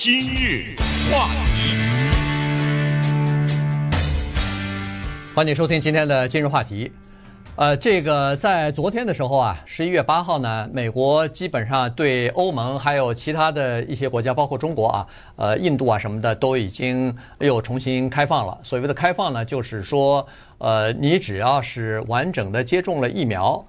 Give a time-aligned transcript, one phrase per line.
[0.00, 0.76] 今日
[1.10, 1.74] 话题，
[5.34, 6.92] 欢迎收听今天的今日话题。
[7.56, 18.56] 呃，这个在昨天的时候啊，十一月八号呢，美国基本上对欧盟还有其他的一些国家，包括中国啊、呃印度啊什么的，都已经又重新开放了。
[18.62, 20.24] 所谓的开放呢，就是说，
[20.58, 23.66] 呃，你只要是完整的接种了疫苗，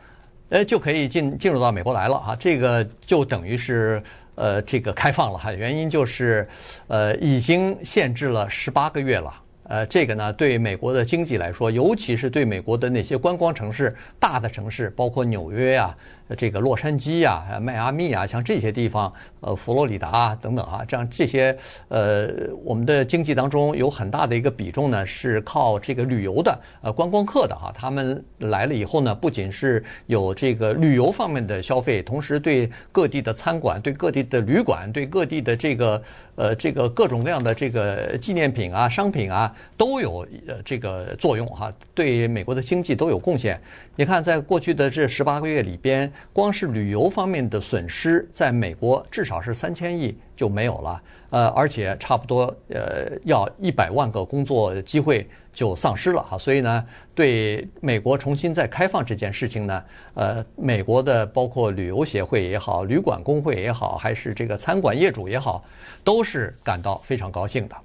[0.49, 2.35] 呃，就可以进进入到美国来了哈。
[2.35, 4.01] 这个就等于是
[4.35, 5.53] 呃这个开放了哈。
[5.53, 6.47] 原因就是，
[6.87, 9.33] 呃，已经限制了十八个月了。
[9.69, 15.95] 呃，这个呢，对美国的经济来说，尤其是对美国的那些观光城市、大的城市，包括纽约呀。
[16.37, 22.29] 这个洛杉矶啊，迈阿密啊，像这些地方，呃，佛罗里达啊等等啊，这样这些呃，
[22.63, 27.71] 我们的经济当中有很大的一个比重呢，是靠这个旅游的呃观光客的哈。
[27.73, 35.99] 他们来了以后呢，不仅是有这个旅游方面的消费，同时对各地的餐馆、对各地的旅馆、对各地的这个
[36.35, 43.59] 呃这个各种各样的这个纪念品啊、商品啊，都有呃这个作用哈，对美国的经济都有贡献。
[43.95, 46.11] 你看，在过去的这十八个月里边。
[46.31, 65.63] 光是旅游方面的损失，在美国至少是三千亿就没有了，呃，而且差不多呃要一百万个工作机会就丧失了哈，所以呢，对美国重新再开放这件事情呢，呃，美国的包括旅游协会也好，旅馆工会也好，还是这个餐馆业主也好，
[66.03, 67.75] 都是感到非常高兴的。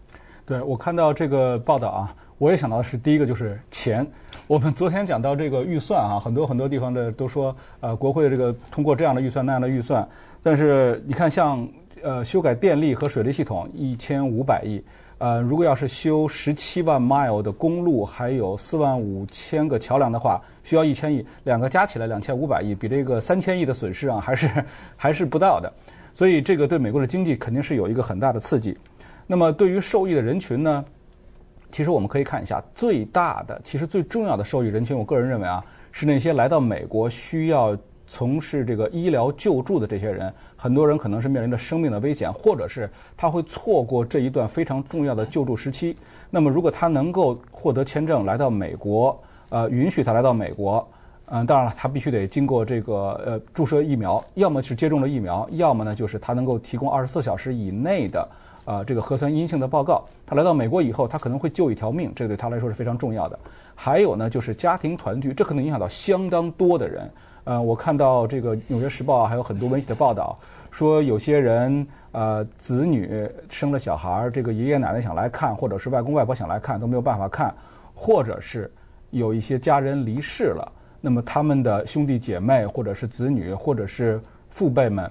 [0.46, 4.06] 对，我看到这个报道啊，我也想到是第一个就是钱。
[4.46, 10.06] 我们昨天讲到这个预算啊，很多很多地方的都说，呃，国会这个通过这样的预算那样的预算，
[10.42, 11.66] 但是你看像
[12.02, 14.84] 呃修改电力和水利系统一千五百亿，
[15.16, 24.50] 呃，如果要是修十七万 mile 的公路，还有四万五千个桥梁的话，需要一千亿，两个加起来两千五百亿，比这个三千亿的损失啊还是
[24.94, 25.72] 还是不到的，
[26.12, 28.76] 所以这个对美国的经济肯定是有一个很大的刺激。
[29.26, 30.84] 那么对于受益的人群呢？
[31.70, 37.76] 其实我们可以看一下，最大的、其实最重要的受益人群，我个人认为啊，是那些来到美国需要
[38.06, 40.32] 从事这个医疗救助的这些人。
[40.56, 45.96] 很多人可能是面临着生命的危险，或者是他会错过这一段非常重要的救助时期。
[46.30, 50.88] 那么，如果他能够获得签证来到美国，呃，允许他来到美国，
[51.26, 58.28] 嗯、当然了，他必须得经过这个呃注射疫苗，要么是接种了疫苗，要么呢就是他能够提供二十四小时以内的。
[58.64, 63.38] 啊，这个核酸阴性的报告，他来到美国以后，他可能会救一条命，这对他来说是非常重要的。
[63.74, 67.10] 还有呢，就是家庭团聚，这可能影响到相当多的人。
[67.44, 70.38] 呃，我看到这个《纽约时报》，还有很多媒体的报道，
[70.70, 77.54] 说有些人呃子女生了小孩，这个爷爷奶奶想来看，或者是外公外婆想来看，都没有办法看，
[77.94, 78.72] 或者是
[79.10, 85.10] 有一些家人离世了，那么他们的兄弟姐妹，或者是子女，或者是父辈们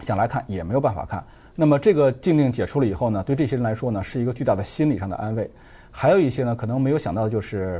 [0.00, 1.22] 想来看，也没有办法看。
[1.54, 5.50] 那么这个禁令解除了以后呢，对这些人来说呢，是一个巨大的心理上的安慰。
[5.90, 7.78] 还有一些呢，可能没有想到的就是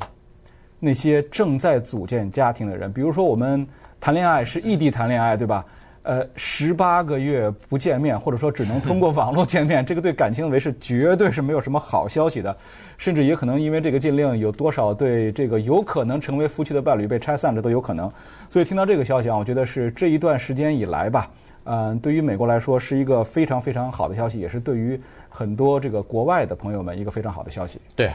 [0.79, 3.67] 那些正在组建家庭的人，比如说我们
[4.01, 5.65] 谈恋爱是异地谈恋爱，对吧？
[6.03, 12.57] 呃，十八个月不见面，或者说只能通过网络见面， 这个对感情维是绝对是没有什么好消息的。
[12.97, 18.11] 甚至也可能因为这个禁令，有多少对这个有可能成为夫妻的伴侣被拆散，这都有可能。
[18.51, 21.31] 所以听到这个消息啊，我觉得是这一段时间以来吧。
[21.65, 27.79] 嗯，对于美国来说是一个非常非常好的消息，也是对于很多这个国外的朋友们一个非常好的消息。
[27.95, 28.11] 对，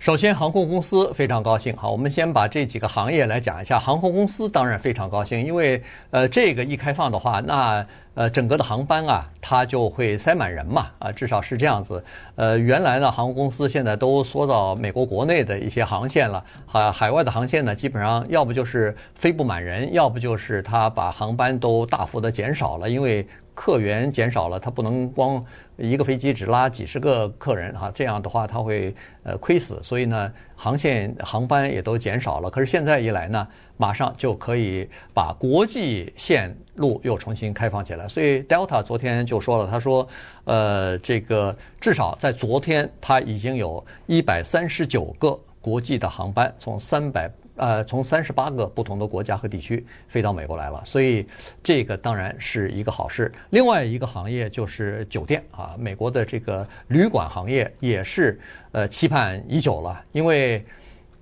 [0.00, 1.76] 首先航空公司非常高兴。
[1.76, 3.78] 好，我们先把这几个行业来讲一下。
[3.78, 7.86] 航空公司当然非常高兴，因为呃，这个一开放的话，那。
[8.14, 12.04] 呃，整个的航班啊，它就会塞满人嘛，啊，至少是这样子。
[12.34, 23.26] 呃，原来呢，航空公司现在都缩到美国国内的一些航线了，海海外的航线呢，基本上要不就是飞不满人，要不就是它把航班都大幅的减少了，因为。
[23.60, 25.44] 客源减少了，他不能光
[25.76, 32.48] 一个飞机只拉几十个客人哈，这样的话他会呃亏死，所以呢，航线航班也都减少了。
[32.48, 38.08] 可是现在一来呢，马上就可以把国际线路又重新开放起来。
[38.08, 40.08] 所以 Delta 昨天就说了，他说，
[40.44, 47.30] 呃，这个至少在昨天，他已经有一百三十九个国际的航班从三百。
[47.60, 51.26] 呃，从三十八个不同的国家和地区飞到美国来了，所以
[51.62, 53.30] 这个当然是一个好事。
[53.50, 58.40] 另外一个行业就是酒店啊，美国的这个旅馆行业也是
[58.72, 60.64] 呃期盼已久了，因为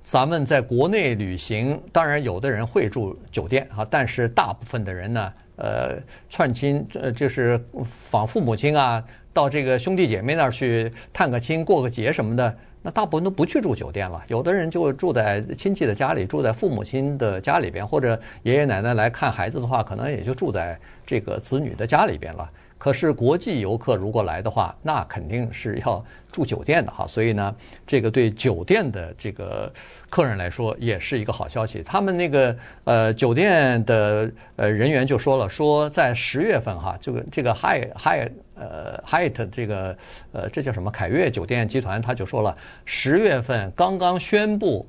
[0.05, 5.99] 咱们在国内旅行，当然有的人会住酒店啊，但是大部分的人呢，呃，
[6.31, 12.57] 串亲呃就是访父母亲啊，到这个兄弟姐妹那儿去探个亲、过个节什么的。
[12.83, 22.49] 那大部分都不去住酒店了，有的人就住在亲戚的家里，住在父母亲的家里边，或者爷爷奶奶来看孩子的话，可能也就住在这个子女的家里边了。
[22.79, 26.03] 可是国际游客如果来的话，那肯定是要
[26.33, 27.07] 住酒店的哈。
[27.07, 27.55] 所以呢，
[27.87, 29.71] 这个对酒店的这个
[30.09, 31.83] 客人来说也是一个好消息。
[31.83, 39.97] 他们那个呃酒店的呃人员就说了，说在十月份哈，这个这个 Hyatt Hyatt 呃 Hyatt 这个
[40.33, 44.87] 呃这叫什么凯悦酒店集团他就说了，十月份刚刚宣布。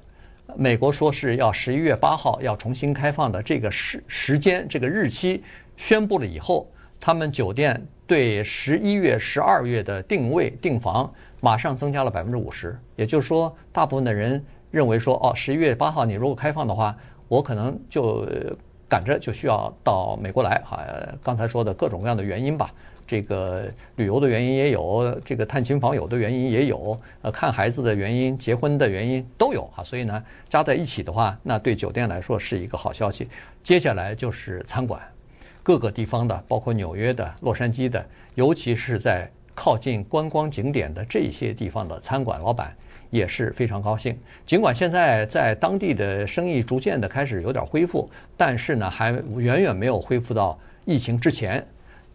[0.56, 5.44] 美国说是要十一月八号要重新开放的这个时时间，这个日期
[5.77, 6.68] 宣布了以后，
[7.00, 12.78] 他们酒店对十一月、十二月的定位订房马上增加了百分之五十。
[12.96, 16.96] 也就是说，大部分的人认为说，哦，十一月八号你如果开放的话，
[17.28, 18.28] 我可能就
[18.88, 20.78] 赶着就需要到美国来啊。
[21.24, 22.74] 刚才说的各种各样的原因吧。
[23.07, 29.84] 这个旅游的原因也有，这个探亲访友的原因也有，呃，看孩子的原因、结婚的原因都有哈。
[29.84, 33.28] 所以呢，加在一起的话，那对酒店来说是一个好消息。
[33.63, 35.01] 接下来就是餐馆，
[35.69, 42.75] 各个地方的，包括纽约的、洛杉矶的，尤其是在靠近观光景点的这些地方的餐馆老板
[43.12, 44.18] 也是非常高兴。
[44.48, 51.63] 尽管现在在当地的生意逐渐的开始有点恢复，但是呢，还远远没有恢复到疫情之前。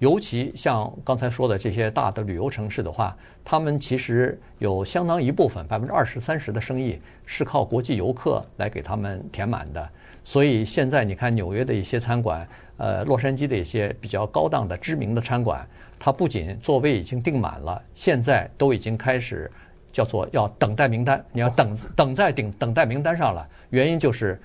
[0.01, 9.89] 尤其像刚才说的这些大的旅游城市的话，他们其实有相当一部分百分之二十三十的生意是靠国际游客来给他们填满的。
[10.25, 12.49] 所以现在你看纽约的一些餐馆，
[12.79, 15.65] 呃，洛杉矶的一些比较高档的知名的餐馆，
[15.99, 19.51] 它不仅座位已经订满了，现在都已经开始
[19.93, 23.47] 叫做要等待名单，你要等等在等等待名单上了。
[23.71, 24.41] 原因就是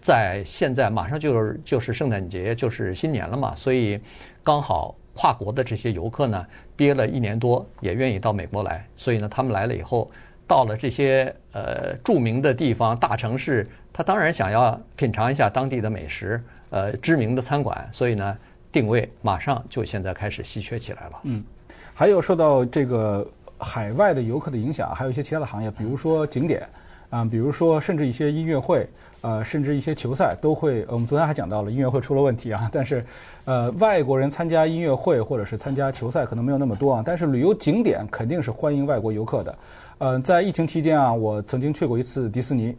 [0.00, 4.00] 在现在马上就是就是圣诞节，就是新年了嘛，所以。
[4.46, 6.46] 刚好跨国的这些游客呢，
[6.76, 10.10] 憋了一年多，也愿意到美国来，所以呢，他们来了以后，
[10.46, 18.36] 到了这些呃著名的地方、大城市，他当然想要品尝一下当地的美食，呃，知名的餐馆，所以呢，
[18.70, 21.12] 定位马上就现在开始稀缺起来了。
[21.24, 21.42] 嗯，
[21.94, 23.26] 还有受到这个
[23.58, 26.66] 海外的游客的影响，还有一些其他的行业，比如说景点。
[27.10, 28.88] 啊，比如说，甚至一些音乐会，
[29.20, 30.84] 呃，甚至一些球赛都会。
[30.88, 33.06] 我们昨天还讲到了音乐会出了问题啊， 但是，
[33.44, 39.56] 呃，外国人参加音乐会或者是参加球赛可能没有那么多啊，但是旅游景点肯定是欢迎外国游客的。
[39.98, 42.76] 呃，在疫情期间啊，我曾经去过一次迪士尼，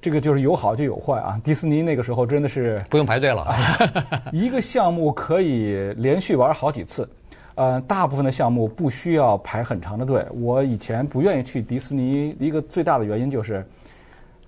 [0.00, 1.38] 这个就是有好就有坏啊。
[1.44, 3.54] 迪士尼那个时候真的是不用排队了，
[4.32, 7.08] 一个项目可以连续玩好几次。
[7.56, 10.24] 呃，大部分的项目不需要排很长的队。
[10.40, 13.66] 我以前不愿意去迪士尼，一个最大的原因就是，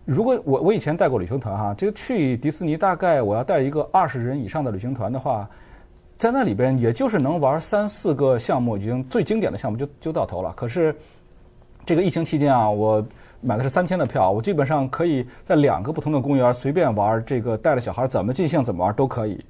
[0.04, 5.48] 如果我我以前带过旅行团哈，这个去迪士尼大概我要带一个二十人以上的旅行团的话，
[6.16, 10.52] 在那里边也就是能玩三四个项目，已经最经典的项目就就到头了。
[10.56, 10.94] 可是
[11.84, 13.04] 这个疫情期间啊，我
[13.40, 19.44] 买的是三天的票，我基本上可以在两个不同的公园随便玩，这个带着小孩怎么尽兴怎么玩都可以。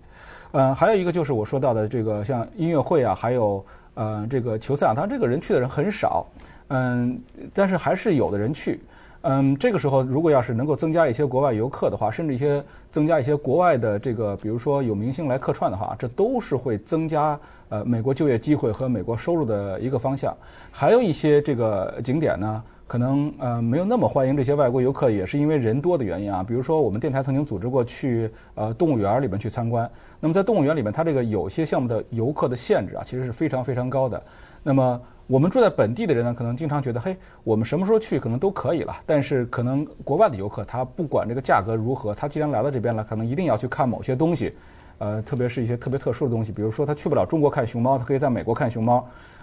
[0.53, 6.27] 嗯，还有一个就是我说到的这个像音乐会啊，还有呃这个球赛啊，当然这个人去的人很少，
[6.69, 7.21] 嗯，
[7.53, 8.81] 但是还是有的人去。
[9.23, 17.39] 嗯，这个时候如果要是能够增加一些国外游客的话，甚至一些增加一些国外的这个，比如说有明星来客串的话，这都是会增加
[17.69, 20.37] 呃美国就业机会和美国收入的一个方向。
[20.71, 22.63] 还有一些这个景点呢。
[22.91, 26.43] 可能呃没有那么欢迎这些外国游客，也是因为人多的原因啊。
[26.43, 29.89] 比如说，我们电台曾经组织过去呃动物园里面去参观。
[30.19, 34.21] 那么在动物园里面，它这个有些项目的游客的限制啊，其实是非常非常高的。
[34.65, 38.97] 那么我们住在本地的人呢，可能经常觉得，嘿，我们什么时候去可能都可以了。
[39.07, 44.52] 但是可能国外的游客，他不管这个价格如何，他既然来到这边了，可能一定要去看某些东西，
[44.99, 48.97] 呃，特别是一些特别特殊的东西，比如说他去不了中国看熊猫，他可以在美国看熊猫，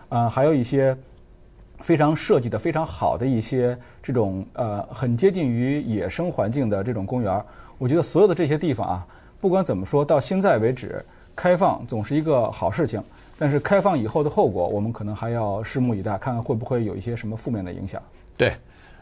[0.10, 0.96] 啊、呃，还有一些。
[1.80, 7.40] 非常设计的非常好的一些这种呃很接近于野生环境的这种公园，
[7.78, 9.06] 我觉得所有的这些地方啊，
[9.40, 13.00] 不管怎么说，到现在为止，开放总是一个好事情。
[13.38, 18.02] 但是开放以后的后果，我们可能还要拭目以待，看看会不会有一些什么负面的影响。
[18.36, 18.54] 对，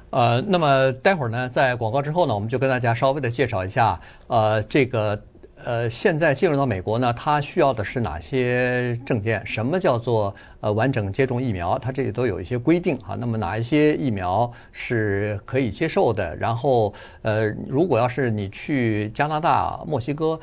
[0.10, 5.22] 呃，那么待会儿呢，在广告之后呢，我们就跟大家稍微的介绍一下，呃，这个。
[5.66, 9.44] 呃，现在进入到美国呢，它需要的是哪些证件？
[9.48, 11.80] 什么叫做呃完整接种疫苗？
[11.80, 13.16] 它这里都有一些规定啊。
[13.16, 16.36] 那么哪一些疫苗是可以接受的？
[16.36, 16.94] 然后
[17.24, 20.40] 呃，如果要是你去加拿大、墨西哥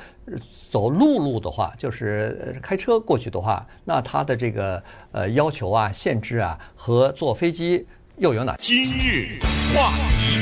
[0.69, 7.87] 走陆路的话，就是开车过去的话，那它的这个呃要求啊、限制啊，和坐飞机
[8.17, 8.57] 又有哪？
[8.59, 9.39] 今日
[9.73, 10.37] 话题，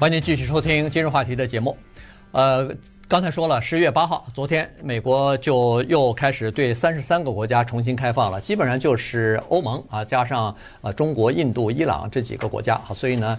[0.00, 1.76] 欢迎继续收听今日话题的节目。
[2.32, 2.68] 呃，
[3.08, 12.76] 刚才说了，十一月八号，昨天美国就又开始对三十三个国家重新开放了，基本上就是欧盟啊，加上呃中国、印度、伊朗这几个国家。
[12.84, 13.38] 好，所以呢，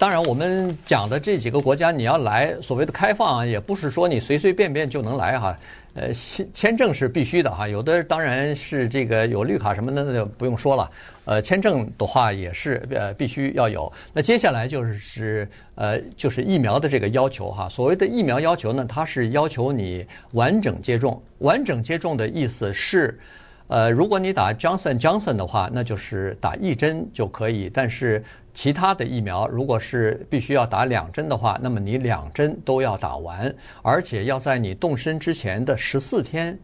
[0.00, 5.54] 当然，我们讲的这几个国家，你要来所谓的开放，啊也不是说你随随便便就能来哈。
[5.92, 10.90] 呃，签签证是必须的哈，有的当然是这个有绿卡什么的，那就不用说了。
[11.26, 13.92] 呃，签证的话也是呃必须要有。
[14.14, 17.68] 那接下来就是呃就是疫苗的这个要求哈。
[17.68, 21.22] 所谓的疫苗要求呢，它是要求你完整接种。
[21.40, 23.18] 完整接种的意思是，
[23.66, 27.68] 呃，如果你打 Johnson Johnson 的话，那就是打一针就可以。
[27.68, 36.58] 但是其他的疫苗，如果是必须要打两针的话，那么你两针都要打完，而且要在你动身之前的十四天，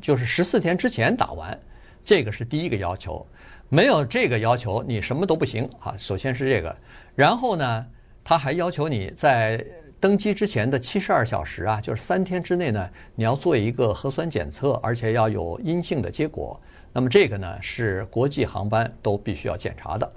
[0.00, 1.58] 就是十四天之前打完，
[2.04, 3.24] 这个是第一个要求。
[3.68, 5.94] 没有这个要求，你什么都不行啊。
[5.96, 6.76] 首先是这个，
[7.14, 7.86] 然后呢，
[8.22, 9.64] 他还要求你在
[9.98, 16.60] 登机之前的七十二小时啊，就是三天之内呢，你要做一个核酸检测，而且要有阴性的结果。
[16.92, 20.12] 那么这个呢，是国际航班都必须要检查的。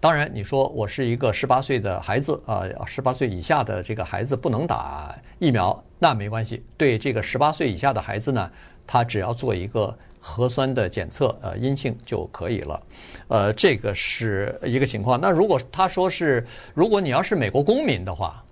[0.00, 6.62] 当然，你说我是一个十八岁的孩子啊，十八岁以下的这个孩子不能打疫苗，那没关系。
[6.76, 8.48] 对这个十八岁以下的孩子呢，
[8.86, 12.80] 他只要做一个核酸的检测，呃，阴性就可以了。
[13.26, 15.20] 呃，这个是一个情况。
[15.20, 18.44] 那如果他说是，如果你要是美国公民的话，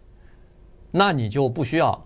[0.90, 2.04] 那你就不需要，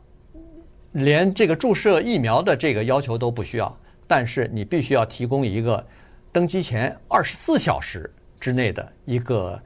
[0.92, 3.74] 连这个注射疫苗的这个要求都不需要，
[4.06, 5.82] 但是你必须要提供一个
[6.30, 8.12] 登机前二十四小时。
[8.40, 9.60] 之内的一个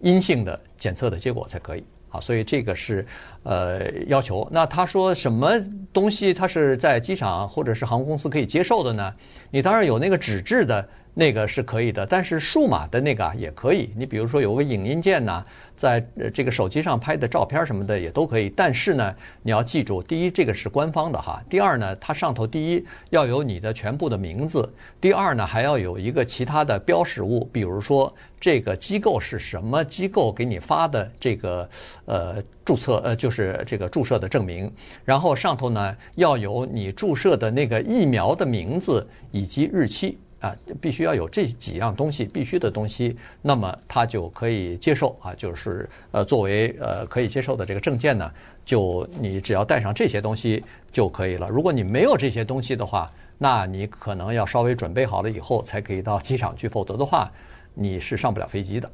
[0.00, 3.06] 阴性的检测的结果才可以啊，所以这个是
[3.42, 4.48] 呃要求。
[4.50, 5.52] 那他说什么
[5.92, 9.14] 东西他是在机场或者是航空公司可以接受的呢？
[9.50, 10.88] 你当然有那个纸质的。
[11.14, 13.90] 那个是可以的，但是数码的那个也可以。
[13.96, 15.44] 你比如说有个影音件呐，
[15.76, 18.48] 在这个手机上拍的照片什么的也都可以。
[18.50, 24.62] 但是呢，你要记住，第一，这个是官方的哈；第二呢，它上头第一要有你的全部的名字；
[25.00, 31.68] 第二呢，还要有一个其他的标识物，比如说这个机构是什么机构给你发的这个
[32.06, 34.72] 呃注册呃就是这个注射的证明。
[35.04, 40.16] 然后上头呢要有你注射的那个疫苗的名字以及日期。
[40.40, 48.30] 啊，必须要有这几样东西，必须的东西，那么他就可以接受啊，就是呃，作为呃可以接受的这个证件呢，
[48.64, 51.46] 就你只要带上这些东西就可以了。
[51.48, 53.06] 如果你没有这些东西的话，
[53.36, 57.30] 那你可能要稍微准备好了以后才可以到机场去，否则的话
[57.74, 58.90] 你是上不了飞机的。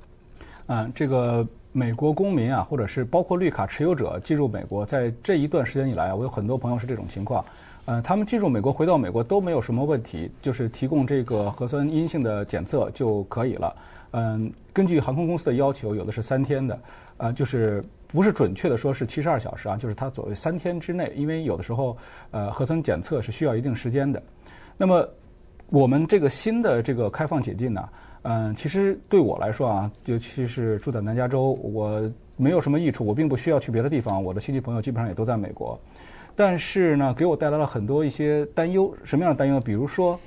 [0.66, 7.44] 嗯，这个美国公民啊，或者是包括绿卡持有者进入美国，在这一段时间以来啊，我有很多朋友是这种情况。
[7.86, 13.76] 呃，他们进入美国，回到美国都没有什么问题，就是提供这个核酸阴性的检测就可以了。
[14.10, 16.78] 嗯，根据航空公司的要求，有的是三天的，
[17.18, 21.96] 呃，就是不是准确的说是七十二小时啊，就是它所谓三天之内，因为有的时候
[22.32, 24.20] 呃核酸检测是需要一定时间的。
[24.76, 25.08] 那么
[25.70, 27.88] 我们这个新的这个开放解禁呢，
[28.22, 35.78] 嗯，其实对我来说啊，尤其是住在南加州，我没有什么益处，我并不需要去别的地方，我的亲戚朋友基本上也都在美国。
[36.38, 38.94] 但是呢，给我带来了很多一些担忧。
[39.02, 39.58] 什么样的担忧？
[39.58, 40.20] 比如说，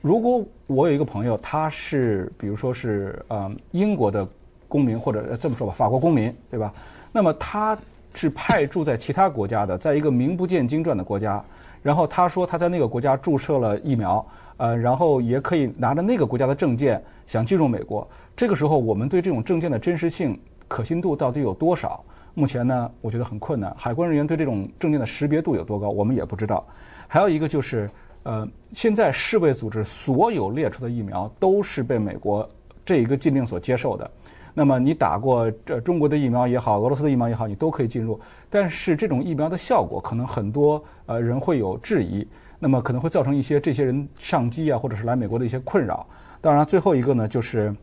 [0.00, 4.26] 如果我有一个朋友，他是比如说是呃英国的
[4.68, 6.72] 公民，或者这么说吧，法国公民，对吧？
[7.10, 7.76] 那么他
[8.14, 11.44] 是派驻在其他国家的，在一个名不见经传的国家，
[11.82, 14.24] 然后他说他在那个国家注射了疫苗，
[14.58, 18.06] 呃，然后也可以拿着那个国家的证件想进入美国。
[18.36, 22.04] 这个时候，我们对这种证件的真实性、可信度到底有多少？
[22.38, 23.74] 目前呢，我觉得很困难。
[23.78, 26.62] 海关人员对这种证件的识别度有多高，我们也不知道。
[27.08, 27.88] 还有一个就是，
[28.24, 32.46] 呃，现在世卫组织所有列出的疫苗都是被美国
[32.84, 34.10] 这一个禁令所接受的。
[34.52, 38.20] 那么你打过这中国的疫苗也好，俄罗斯的疫苗也好，你都可以进入。
[38.50, 42.28] 但是这种疫苗的效果，可能很多呃人会有质疑，
[42.58, 46.06] 那么可能会造成一些这些人上机啊，或者是来美国的一些困扰。
[46.42, 47.74] 当然，最后一个呢，就是，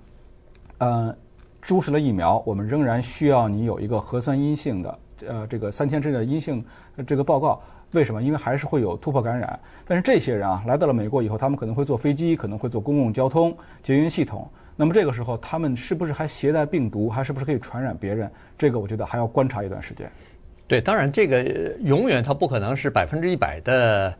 [0.77, 1.15] 呃。
[1.63, 6.63] 注射了疫苗，我们仍然需要你有一个核酸阴性的，呃，这个三天之内的阴性
[7.07, 7.61] 这个报告。
[7.93, 8.21] 为什么？
[8.21, 9.57] 因为还是会有突破感染。
[9.85, 14.45] 但是这些人啊，来到了美国以后，他们可能会坐飞机，可能会坐公共交通、捷运系统。
[14.75, 18.29] 那么这个时候，他们是不是还携带病毒，还是不是可以传染别人？
[18.57, 20.11] 这个我觉得还要观察一段时间。
[20.67, 21.43] 对，当然这个
[21.83, 24.13] 永远它不可能是百分之一百的，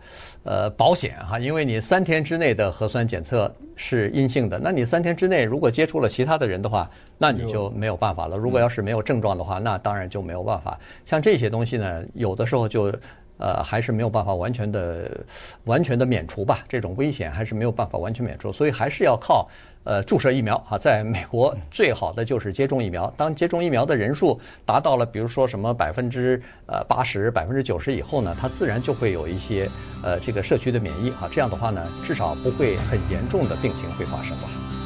[0.44, 8.38] 呃，保险哈，因为你三天之内的核酸检测是阴性的，那你三天之内如果接触了其他的人的话，那你就没有办法了。
[8.38, 10.78] 如果要是没有症状的话，那当然就没有办法。
[11.06, 12.94] 像这些东西呢，有的时候就。
[13.38, 15.26] 呃，还是没有办法完全的、
[15.66, 16.64] 完全的免除吧。
[16.70, 19.50] 这种危险还是没有办法完全免除，所以还是要靠
[19.84, 20.78] 呃注射疫苗啊。
[20.78, 23.12] 在美国，最好的就是接种疫苗。
[23.18, 29.70] 当接种疫苗的人数达到了，比如说什么百分之呃八十、百分之九十以后呢，它自然就会有一些
[30.04, 31.28] 呃这个社区的免疫啊。
[31.32, 34.83] 这样的话呢，至少不会很严重的病情会发生吧。